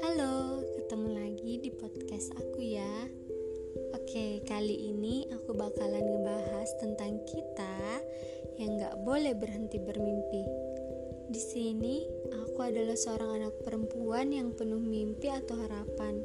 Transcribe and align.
Halo, 0.00 0.64
ketemu 0.72 1.08
lagi 1.12 1.60
di 1.60 1.68
podcast 1.68 2.32
aku 2.40 2.64
ya. 2.64 3.04
Oke, 3.92 4.40
kali 4.48 4.88
ini 4.88 5.28
aku 5.36 5.52
bakalan 5.52 6.00
ngebahas 6.00 6.80
tentang 6.80 7.20
kita 7.28 8.00
yang 8.56 8.80
gak 8.80 8.96
boleh 9.04 9.36
berhenti 9.36 9.76
bermimpi. 9.76 10.48
Di 11.28 11.42
sini, 11.44 12.08
aku 12.32 12.64
adalah 12.64 12.96
seorang 12.96 13.44
anak 13.44 13.52
perempuan 13.68 14.32
yang 14.32 14.56
penuh 14.56 14.80
mimpi 14.80 15.28
atau 15.28 15.60
harapan. 15.60 16.24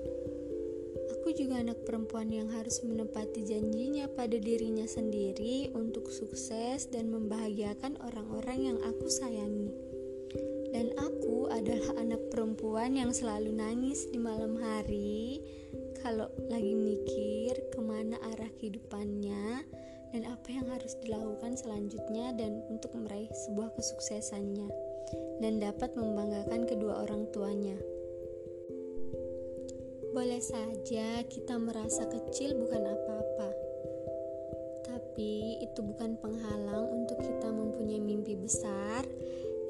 Aku 1.21 1.37
juga 1.37 1.61
anak 1.61 1.85
perempuan 1.85 2.33
yang 2.33 2.49
harus 2.49 2.81
menepati 2.81 3.45
janjinya 3.45 4.09
pada 4.09 4.41
dirinya 4.41 4.89
sendiri 4.89 5.69
untuk 5.77 6.09
sukses 6.09 6.89
dan 6.89 7.13
membahagiakan 7.13 7.93
orang-orang 8.01 8.73
yang 8.73 8.77
aku 8.81 9.05
sayangi. 9.05 9.69
Dan 10.73 10.89
aku 10.97 11.45
adalah 11.53 11.93
anak 12.01 12.25
perempuan 12.33 12.97
yang 12.97 13.13
selalu 13.13 13.53
nangis 13.53 14.09
di 14.09 14.17
malam 14.17 14.57
hari 14.57 15.45
kalau 16.01 16.25
lagi 16.49 16.73
mikir 16.73 17.53
ke 17.69 17.79
mana 17.85 18.17
arah 18.33 18.49
kehidupannya 18.57 19.61
dan 20.17 20.21
apa 20.25 20.49
yang 20.49 20.65
harus 20.73 20.97
dilakukan 21.05 21.53
selanjutnya 21.53 22.33
dan 22.33 22.65
untuk 22.73 22.97
meraih 22.97 23.29
sebuah 23.45 23.69
kesuksesannya 23.77 24.73
dan 25.37 25.61
dapat 25.61 25.93
membanggakan 25.93 26.65
kedua 26.65 26.90
saja 30.41 31.21
kita 31.29 31.53
merasa 31.61 32.09
kecil 32.09 32.57
bukan 32.57 32.81
apa-apa, 32.81 33.49
tapi 34.89 35.61
itu 35.61 35.85
bukan 35.85 36.17
penghalang 36.17 36.89
untuk 36.89 37.21
kita 37.21 37.53
mempunyai 37.53 38.01
mimpi 38.01 38.33
besar. 38.33 39.05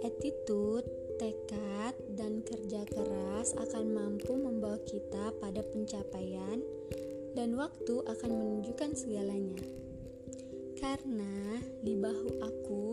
Attitude, 0.02 0.88
tekad, 1.20 1.94
dan 2.16 2.39
kerja 2.41 2.88
keras 2.88 3.52
akan 3.59 3.86
mampu 3.91 4.31
membawa 4.33 4.80
kita 4.88 5.36
pada 5.44 5.59
pencapaian, 5.59 6.63
dan 7.35 7.53
waktu 7.59 8.02
akan 8.08 8.31
menunjukkan 8.31 8.95
segalanya. 8.95 9.61
Karena 10.80 11.59
di 11.83 12.00
bahu 12.00 12.30
aku, 12.41 12.88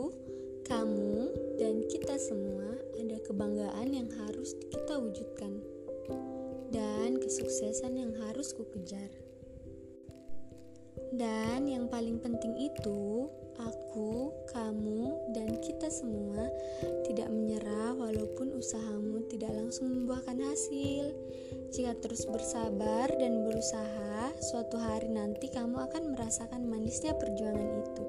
kamu, 0.66 1.30
dan 1.62 1.86
kita 1.86 2.18
semua 2.18 2.74
ada 2.98 3.22
kebanggaan 3.22 3.88
yang 3.94 4.10
harus 4.26 4.52
kita 4.68 4.98
wujudkan, 5.00 5.77
kesuksesan 7.28 8.00
yang 8.00 8.12
harus 8.24 8.56
kukejar. 8.56 9.12
Dan 11.12 11.68
yang 11.68 11.92
paling 11.92 12.16
penting 12.24 12.56
itu, 12.56 13.28
aku, 13.60 14.32
kamu, 14.48 15.12
dan 15.36 15.60
kita 15.60 15.92
semua 15.92 16.48
tidak 17.04 17.28
menyerah 17.28 17.92
walaupun 17.96 18.56
usahamu 18.56 19.28
tidak 19.28 19.52
langsung 19.52 19.92
membuahkan 19.92 20.40
hasil. 20.40 21.12
Jika 21.68 22.00
terus 22.00 22.24
bersabar 22.24 23.12
dan 23.20 23.44
berusaha, 23.44 24.32
suatu 24.40 24.80
hari 24.80 25.12
nanti 25.12 25.52
kamu 25.52 25.84
akan 25.84 26.16
merasakan 26.16 26.64
manisnya 26.64 27.12
perjuangan 27.12 27.68
itu. 27.84 28.04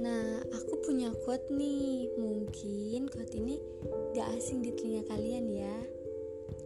Nah, 0.00 0.40
aku 0.56 0.84
punya 0.88 1.12
quote 1.24 1.52
nih. 1.52 2.08
Mungkin 2.16 3.12
quote 3.12 3.34
ini 3.36 3.60
gak 4.16 4.40
asing 4.40 4.64
di 4.64 4.72
telinga 4.72 5.04
kalian 5.08 5.46
ya. 5.52 5.76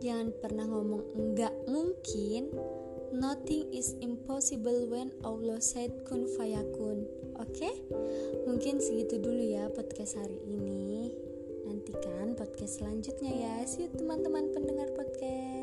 Jangan 0.01 0.33
pernah 0.41 0.65
ngomong 0.65 1.13
enggak 1.17 1.55
mungkin 1.69 2.51
Nothing 3.11 3.75
is 3.75 3.99
impossible 3.99 4.87
when 4.87 5.11
Allah 5.27 5.59
said 5.59 5.91
kun 6.07 6.31
fayakun. 6.39 7.11
Oke? 7.43 7.59
Okay? 7.59 7.75
Mungkin 8.47 8.79
segitu 8.79 9.19
dulu 9.19 9.51
ya 9.51 9.67
podcast 9.67 10.15
hari 10.15 10.39
ini. 10.47 11.11
Nantikan 11.67 12.39
podcast 12.39 12.79
selanjutnya 12.79 13.35
ya. 13.35 13.55
See 13.67 13.83
you 13.83 13.91
teman-teman 13.91 14.55
pendengar 14.55 14.95
podcast. 14.95 15.60